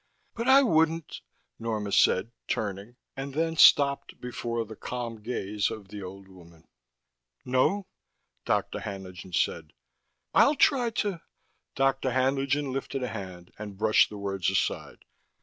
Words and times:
"But 0.33 0.47
I 0.47 0.63
wouldn't" 0.63 1.21
Norma 1.59 1.91
said, 1.91 2.31
turning, 2.47 2.95
and 3.15 3.35
then 3.35 3.55
stopped 3.55 4.19
before 4.19 4.65
the 4.65 4.75
calm 4.75 5.21
gaze 5.21 5.69
of 5.69 5.89
the 5.89 6.01
old 6.01 6.27
woman. 6.27 6.67
"No?" 7.45 7.85
Dr. 8.43 8.79
Haenlingen 8.79 9.33
said. 9.33 9.73
"I'll 10.33 10.55
try 10.55 10.89
to" 11.05 11.21
Dr. 11.75 12.09
Haenlingen 12.13 12.73
lifted 12.73 13.03
a 13.03 13.09
hand 13.09 13.53
and 13.59 13.77
brushed 13.77 14.09
the 14.09 14.17
words 14.17 14.49
aside. 14.49 15.05